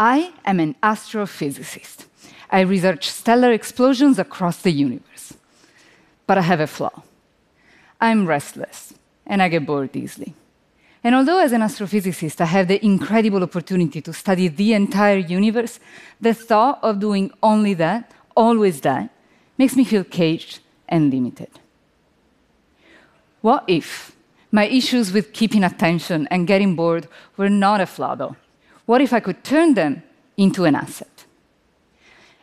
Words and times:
I 0.00 0.32
am 0.46 0.60
an 0.60 0.76
astrophysicist. 0.82 2.06
I 2.50 2.60
research 2.60 3.10
stellar 3.10 3.52
explosions 3.52 4.18
across 4.18 4.62
the 4.62 4.72
universe. 4.72 5.34
But 6.26 6.38
I 6.38 6.40
have 6.40 6.60
a 6.60 6.66
flaw. 6.66 7.02
I'm 8.00 8.26
restless, 8.26 8.94
and 9.26 9.42
I 9.42 9.50
get 9.50 9.66
bored 9.66 9.94
easily. 9.94 10.32
And 11.04 11.14
although, 11.14 11.38
as 11.38 11.52
an 11.52 11.60
astrophysicist, 11.60 12.40
I 12.40 12.46
have 12.46 12.68
the 12.68 12.82
incredible 12.82 13.42
opportunity 13.42 14.00
to 14.00 14.12
study 14.14 14.48
the 14.48 14.72
entire 14.72 15.18
universe, 15.18 15.78
the 16.18 16.32
thought 16.32 16.78
of 16.82 16.98
doing 16.98 17.30
only 17.42 17.74
that, 17.74 18.10
always 18.34 18.80
that, 18.80 19.10
makes 19.58 19.76
me 19.76 19.84
feel 19.84 20.04
caged 20.04 20.60
and 20.88 21.12
limited. 21.12 21.50
What 23.42 23.64
if 23.68 24.16
my 24.50 24.64
issues 24.64 25.12
with 25.12 25.34
keeping 25.34 25.62
attention 25.62 26.26
and 26.30 26.46
getting 26.46 26.74
bored 26.74 27.06
were 27.36 27.50
not 27.50 27.82
a 27.82 27.86
flaw, 27.86 28.14
though? 28.14 28.36
What 28.90 29.00
if 29.00 29.12
I 29.12 29.20
could 29.20 29.44
turn 29.44 29.74
them 29.74 30.02
into 30.36 30.64
an 30.64 30.74
asset? 30.74 31.24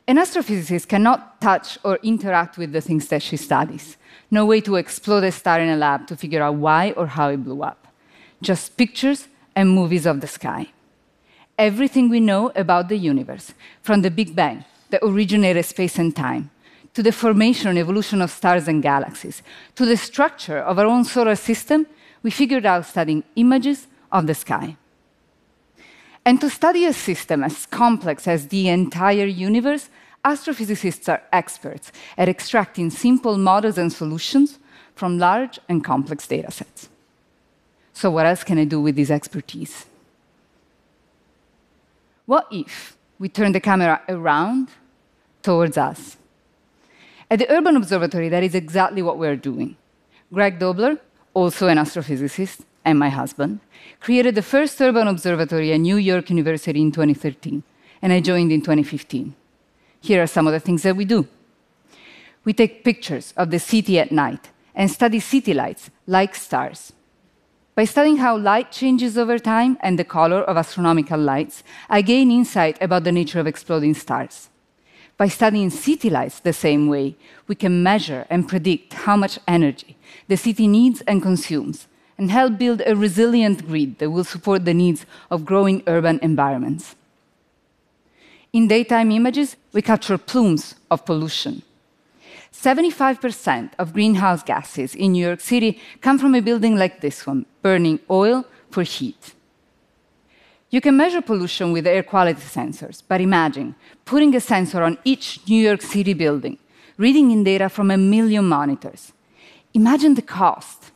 An 0.07 0.15
astrophysicist 0.15 0.87
cannot 0.87 1.41
touch 1.41 1.77
or 1.83 1.99
interact 2.01 2.57
with 2.57 2.71
the 2.71 2.79
things 2.79 3.09
that 3.09 3.21
she 3.21 3.35
studies. 3.35 3.97
No 4.31 4.45
way 4.45 4.61
to 4.61 4.77
explode 4.77 5.25
a 5.25 5.31
star 5.33 5.59
in 5.59 5.67
a 5.67 5.75
lab 5.75 6.07
to 6.07 6.15
figure 6.15 6.41
out 6.41 6.55
why 6.55 6.91
or 6.91 7.07
how 7.07 7.27
it 7.27 7.43
blew 7.43 7.63
up. 7.63 7.89
Just 8.41 8.77
pictures 8.77 9.27
and 9.57 9.69
movies 9.69 10.05
of 10.05 10.21
the 10.21 10.27
sky. 10.27 10.67
Everything 11.57 12.07
we 12.07 12.21
know 12.21 12.53
about 12.55 12.87
the 12.87 12.97
universe, 12.97 13.53
from 13.81 14.01
the 14.01 14.09
Big 14.09 14.33
Bang, 14.33 14.63
that 14.89 15.03
originated 15.03 15.65
space 15.65 15.99
and 15.99 16.15
time, 16.15 16.49
to 16.93 17.03
the 17.03 17.11
formation 17.11 17.67
and 17.67 17.77
evolution 17.77 18.21
of 18.21 18.31
stars 18.31 18.69
and 18.69 18.81
galaxies, 18.81 19.43
to 19.75 19.85
the 19.85 19.97
structure 19.97 20.59
of 20.59 20.79
our 20.79 20.85
own 20.85 21.03
solar 21.03 21.35
system, 21.35 21.85
we 22.23 22.31
figured 22.31 22.65
out 22.65 22.85
studying 22.85 23.25
images 23.35 23.87
of 24.13 24.27
the 24.27 24.33
sky. 24.33 24.77
And 26.27 26.41
to 26.41 26.49
study 26.49 26.83
a 26.83 26.91
system 26.91 27.41
as 27.41 27.65
complex 27.67 28.27
as 28.27 28.49
the 28.49 28.67
entire 28.67 29.27
universe, 29.27 29.87
astrophysicists 30.25 31.07
are 31.07 31.23
experts 31.31 31.93
at 32.17 32.27
extracting 32.27 32.89
simple 32.89 33.37
models 33.37 33.77
and 33.77 33.93
solutions 33.93 34.59
from 34.93 35.19
large 35.19 35.57
and 35.69 35.85
complex 35.85 36.27
data 36.27 36.51
sets. 36.51 36.89
So, 37.93 38.11
what 38.11 38.25
else 38.25 38.43
can 38.43 38.57
I 38.57 38.65
do 38.65 38.81
with 38.81 38.97
this 38.97 39.09
expertise? 39.09 39.85
What 42.25 42.45
if 42.51 42.97
we 43.19 43.29
turn 43.29 43.53
the 43.53 43.61
camera 43.61 44.01
around 44.09 44.67
towards 45.41 45.77
us? 45.77 46.17
At 47.31 47.39
the 47.39 47.49
Urban 47.49 47.77
Observatory, 47.77 48.27
that 48.27 48.43
is 48.43 48.53
exactly 48.53 49.01
what 49.01 49.17
we're 49.17 49.37
doing. 49.37 49.77
Greg 50.33 50.59
Dobler, 50.59 50.99
also 51.33 51.69
an 51.69 51.77
astrophysicist, 51.77 52.65
and 52.87 52.97
my 52.97 53.09
husband, 53.09 53.59
created 53.99 54.33
the 54.33 54.41
first 54.41 54.79
urban 54.79 55.09
observatory 55.09 55.73
at 55.73 55.79
New 55.81 55.97
York 55.97 56.29
University 56.29 56.81
in 56.81 56.89
2013, 56.93 57.61
and 58.01 58.13
I 58.13 58.21
joined 58.21 58.49
in 58.53 58.61
2015. 58.61 59.35
Here 59.99 60.23
are 60.23 60.27
some 60.35 60.47
of 60.47 60.53
the 60.53 60.61
things 60.61 60.83
that 60.83 60.95
we 60.95 61.03
do. 61.03 61.27
We 62.45 62.53
take 62.53 62.85
pictures 62.85 63.33
of 63.35 63.51
the 63.51 63.59
city 63.59 63.99
at 63.99 64.13
night 64.13 64.51
and 64.73 64.89
study 64.89 65.19
city 65.19 65.53
lights 65.53 65.89
like 66.05 66.33
stars. 66.33 66.93
By 67.75 67.83
studying 67.83 68.17
how 68.17 68.37
light 68.37 68.71
changes 68.71 69.17
over 69.17 69.37
time 69.37 69.77
and 69.81 69.99
the 69.99 70.05
color 70.05 70.41
of 70.43 70.55
astronomical 70.55 71.19
lights, 71.19 71.63
I 71.89 72.01
gain 72.01 72.31
insight 72.31 72.77
about 72.81 73.03
the 73.03 73.11
nature 73.11 73.41
of 73.41 73.47
exploding 73.47 73.95
stars. 73.95 74.49
By 75.17 75.27
studying 75.27 75.71
city 75.71 76.09
lights 76.09 76.39
the 76.39 76.53
same 76.53 76.87
way, 76.87 77.17
we 77.47 77.55
can 77.55 77.83
measure 77.83 78.25
and 78.29 78.47
predict 78.47 78.93
how 78.93 79.17
much 79.17 79.39
energy 79.45 79.97
the 80.29 80.37
city 80.37 80.67
needs 80.67 81.01
and 81.01 81.21
consumes, 81.21 81.87
and 82.17 82.31
help 82.31 82.57
build 82.57 82.81
a 82.85 82.95
resilient 82.95 83.67
grid 83.67 83.99
that 83.99 84.09
will 84.09 84.23
support 84.23 84.65
the 84.65 84.73
needs 84.73 85.05
of 85.29 85.45
growing 85.45 85.83
urban 85.87 86.19
environments. 86.21 86.95
In 88.53 88.67
daytime 88.67 89.11
images, 89.11 89.55
we 89.73 89.81
capture 89.81 90.17
plumes 90.17 90.75
of 90.89 91.05
pollution. 91.05 91.61
75% 92.51 93.71
of 93.77 93.93
greenhouse 93.93 94.41
gases 94.41 94.95
in 94.95 95.11
New 95.11 95.25
York 95.25 95.41
City 95.41 95.79
come 96.01 96.17
from 96.17 96.33
a 96.33 96.41
building 96.41 96.75
like 96.75 97.01
this 97.01 97.27
one, 97.27 97.45
burning 97.61 97.99
oil 98.09 98.45
for 98.71 98.83
heat. 98.83 99.33
You 100.69 100.81
can 100.81 100.97
measure 100.97 101.21
pollution 101.21 101.71
with 101.71 101.87
air 101.87 102.03
quality 102.03 102.41
sensors, 102.41 103.03
but 103.07 103.21
imagine 103.21 103.75
putting 104.05 104.35
a 104.35 104.41
sensor 104.41 104.83
on 104.83 104.97
each 105.03 105.39
New 105.47 105.61
York 105.61 105.81
City 105.81 106.13
building, 106.13 106.57
reading 106.97 107.31
in 107.31 107.43
data 107.43 107.69
from 107.69 107.91
a 107.91 107.97
million 107.97 108.45
monitors. 108.45 109.13
Imagine 109.73 110.15
the 110.15 110.21
cost. 110.21 110.91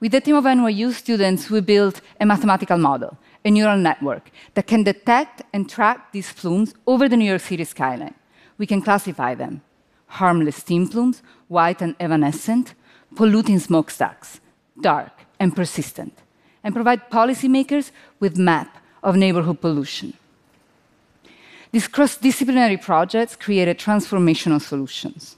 With 0.00 0.14
a 0.14 0.20
team 0.20 0.36
of 0.36 0.44
NYU 0.44 0.92
students, 0.92 1.50
we 1.50 1.60
built 1.60 2.00
a 2.20 2.26
mathematical 2.26 2.78
model, 2.78 3.18
a 3.44 3.50
neural 3.50 3.78
network, 3.78 4.30
that 4.54 4.68
can 4.68 4.84
detect 4.84 5.42
and 5.52 5.68
track 5.68 6.12
these 6.12 6.32
plumes 6.32 6.72
over 6.86 7.08
the 7.08 7.16
New 7.16 7.24
York 7.24 7.40
City 7.40 7.64
skyline. 7.64 8.14
We 8.58 8.66
can 8.66 8.80
classify 8.80 9.34
them 9.34 9.62
harmless 10.06 10.56
steam 10.56 10.88
plumes, 10.88 11.22
white 11.48 11.82
and 11.82 11.94
evanescent, 12.00 12.74
polluting 13.14 13.58
smokestacks, 13.58 14.40
dark 14.80 15.12
and 15.38 15.54
persistent, 15.54 16.14
and 16.62 16.74
provide 16.74 17.10
policymakers 17.10 17.90
with 18.20 18.38
map 18.38 18.78
of 19.02 19.16
neighborhood 19.16 19.60
pollution. 19.60 20.14
These 21.72 21.88
cross-disciplinary 21.88 22.78
projects 22.78 23.36
created 23.36 23.78
transformational 23.78 24.62
solutions. 24.62 25.37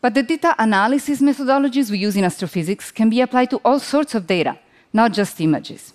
But 0.00 0.14
the 0.14 0.22
data 0.22 0.54
analysis 0.58 1.20
methodologies 1.20 1.90
we 1.90 1.98
use 1.98 2.16
in 2.16 2.24
astrophysics 2.24 2.90
can 2.90 3.10
be 3.10 3.20
applied 3.20 3.50
to 3.50 3.60
all 3.64 3.78
sorts 3.78 4.14
of 4.14 4.26
data, 4.26 4.58
not 4.92 5.12
just 5.12 5.40
images. 5.40 5.92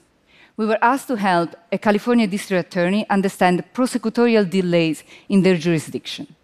We 0.58 0.68
were 0.68 0.78
asked 0.82 1.08
to 1.08 1.16
help 1.16 1.56
a 1.72 1.78
California 1.78 2.28
district 2.28 2.68
attorney 2.68 3.10
understand 3.10 3.64
prosecutorial 3.74 4.50
delays 4.50 5.04
in 5.28 5.42
their 5.42 5.58
jurisdiction. 5.58 6.36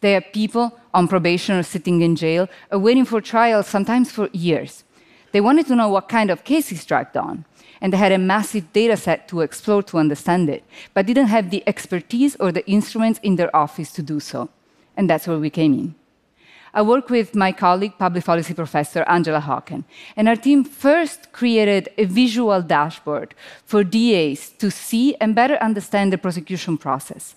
They 0.00 0.12
have 0.12 0.32
people 0.32 0.78
on 0.94 1.08
probation 1.08 1.56
or 1.56 1.62
sitting 1.62 2.00
in 2.00 2.16
jail 2.16 2.48
or 2.70 2.78
waiting 2.78 3.04
for 3.04 3.20
trial, 3.20 3.62
sometimes 3.62 4.10
for 4.12 4.30
years. 4.32 4.84
They 5.32 5.40
wanted 5.40 5.66
to 5.66 5.76
know 5.76 5.88
what 5.88 6.08
kind 6.08 6.30
of 6.30 6.44
case 6.44 6.68
he's 6.68 6.86
dragged 6.86 7.16
on, 7.16 7.44
and 7.80 7.92
they 7.92 7.98
had 7.98 8.12
a 8.12 8.18
massive 8.18 8.72
data 8.72 8.96
set 8.96 9.28
to 9.28 9.42
explore 9.42 9.82
to 9.82 9.98
understand 9.98 10.48
it, 10.48 10.64
but 10.94 11.06
didn't 11.06 11.26
have 11.26 11.50
the 11.50 11.62
expertise 11.66 12.36
or 12.36 12.50
the 12.50 12.66
instruments 12.70 13.20
in 13.22 13.36
their 13.36 13.54
office 13.54 13.92
to 13.92 14.02
do 14.02 14.20
so. 14.20 14.48
And 14.96 15.10
that's 15.10 15.26
where 15.26 15.38
we 15.38 15.50
came 15.50 15.74
in. 15.74 15.94
I 16.72 16.82
work 16.82 17.10
with 17.10 17.34
my 17.34 17.50
colleague, 17.50 17.98
public 17.98 18.24
policy 18.24 18.54
professor 18.54 19.02
Angela 19.08 19.40
Hawken, 19.40 19.84
and 20.16 20.28
our 20.28 20.36
team 20.36 20.62
first 20.62 21.32
created 21.32 21.88
a 21.98 22.04
visual 22.04 22.62
dashboard 22.62 23.34
for 23.64 23.82
DAs 23.82 24.50
to 24.58 24.70
see 24.70 25.16
and 25.16 25.34
better 25.34 25.56
understand 25.56 26.12
the 26.12 26.18
prosecution 26.18 26.78
process. 26.78 27.34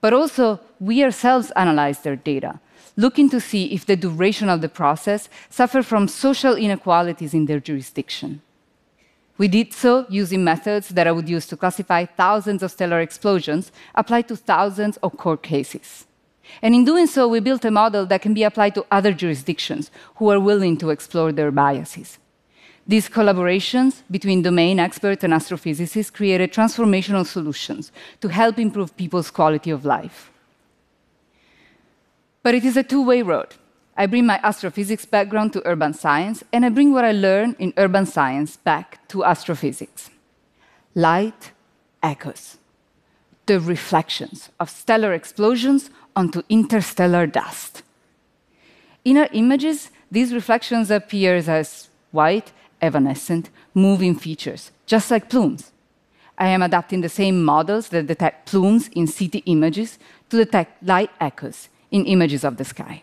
But 0.00 0.12
also, 0.12 0.60
we 0.78 1.02
ourselves 1.02 1.50
analyzed 1.56 2.04
their 2.04 2.14
data, 2.14 2.60
looking 2.96 3.28
to 3.30 3.40
see 3.40 3.72
if 3.72 3.86
the 3.86 3.96
duration 3.96 4.48
of 4.48 4.60
the 4.60 4.68
process 4.68 5.28
suffered 5.50 5.86
from 5.86 6.06
social 6.06 6.54
inequalities 6.54 7.34
in 7.34 7.46
their 7.46 7.58
jurisdiction. 7.58 8.40
We 9.36 9.48
did 9.48 9.72
so 9.72 10.06
using 10.08 10.44
methods 10.44 10.90
that 10.90 11.08
I 11.08 11.12
would 11.12 11.28
use 11.28 11.46
to 11.48 11.56
classify 11.56 12.04
thousands 12.04 12.62
of 12.62 12.70
stellar 12.70 13.00
explosions 13.00 13.72
applied 13.96 14.28
to 14.28 14.36
thousands 14.36 14.96
of 14.98 15.16
court 15.16 15.42
cases. 15.42 16.06
And 16.62 16.74
in 16.74 16.84
doing 16.84 17.06
so, 17.06 17.28
we 17.28 17.40
built 17.40 17.64
a 17.64 17.70
model 17.70 18.06
that 18.06 18.22
can 18.22 18.34
be 18.34 18.42
applied 18.42 18.74
to 18.74 18.86
other 18.90 19.12
jurisdictions 19.12 19.90
who 20.16 20.30
are 20.30 20.40
willing 20.40 20.76
to 20.78 20.90
explore 20.90 21.32
their 21.32 21.50
biases. 21.50 22.18
These 22.86 23.08
collaborations 23.08 24.02
between 24.10 24.42
domain 24.42 24.78
experts 24.78 25.24
and 25.24 25.32
astrophysicists 25.32 26.12
created 26.12 26.52
transformational 26.52 27.26
solutions 27.26 27.90
to 28.20 28.28
help 28.28 28.58
improve 28.58 28.96
people's 28.96 29.30
quality 29.30 29.70
of 29.70 29.84
life. 29.84 30.30
But 32.42 32.54
it 32.54 32.64
is 32.64 32.76
a 32.76 32.82
two 32.82 33.02
way 33.02 33.22
road. 33.22 33.54
I 33.96 34.06
bring 34.06 34.26
my 34.26 34.38
astrophysics 34.42 35.06
background 35.06 35.52
to 35.52 35.66
urban 35.66 35.94
science, 35.94 36.42
and 36.52 36.66
I 36.66 36.68
bring 36.68 36.92
what 36.92 37.04
I 37.04 37.12
learned 37.12 37.56
in 37.58 37.72
urban 37.76 38.06
science 38.06 38.56
back 38.56 39.06
to 39.08 39.24
astrophysics. 39.24 40.10
Light 40.94 41.52
echoes, 42.02 42.58
the 43.46 43.60
reflections 43.60 44.50
of 44.58 44.70
stellar 44.70 45.12
explosions 45.12 45.90
onto 46.16 46.42
interstellar 46.48 47.26
dust. 47.26 47.82
In 49.04 49.18
our 49.18 49.28
images, 49.32 49.90
these 50.10 50.32
reflections 50.32 50.90
appear 50.90 51.36
as 51.36 51.88
white, 52.10 52.52
evanescent, 52.80 53.50
moving 53.74 54.14
features, 54.14 54.70
just 54.86 55.10
like 55.10 55.28
plumes. 55.28 55.72
I 56.38 56.48
am 56.48 56.62
adapting 56.62 57.00
the 57.00 57.08
same 57.08 57.44
models 57.44 57.88
that 57.88 58.06
detect 58.06 58.46
plumes 58.46 58.88
in 58.88 59.06
city 59.06 59.42
images 59.46 59.98
to 60.30 60.36
detect 60.36 60.82
light 60.82 61.10
echoes 61.20 61.68
in 61.90 62.06
images 62.06 62.44
of 62.44 62.56
the 62.56 62.64
sky. 62.64 63.02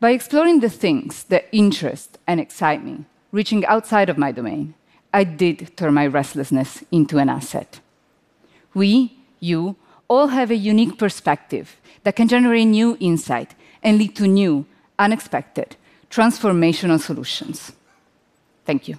By 0.00 0.10
exploring 0.10 0.60
the 0.60 0.70
things 0.70 1.24
that 1.24 1.48
interest 1.52 2.18
and 2.26 2.40
excite 2.40 2.84
me, 2.84 3.04
reaching 3.32 3.64
outside 3.66 4.08
of 4.08 4.18
my 4.18 4.32
domain, 4.32 4.74
I 5.12 5.24
did 5.24 5.76
turn 5.76 5.94
my 5.94 6.06
restlessness 6.06 6.84
into 6.90 7.18
an 7.18 7.28
asset. 7.28 7.80
We, 8.74 9.16
you, 9.40 9.76
all 10.08 10.28
have 10.28 10.50
a 10.50 10.56
unique 10.56 10.98
perspective 10.98 11.76
that 12.02 12.16
can 12.16 12.28
generate 12.28 12.66
new 12.66 12.96
insight 13.00 13.54
and 13.82 13.98
lead 13.98 14.14
to 14.16 14.26
new, 14.26 14.66
unexpected, 14.98 15.76
transformational 16.10 17.00
solutions. 17.00 17.72
Thank 18.64 18.88
you. 18.88 18.98